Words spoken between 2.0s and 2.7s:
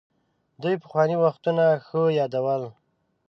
يادول.